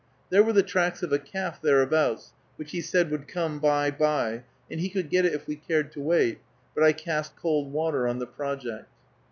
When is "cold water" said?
7.35-8.07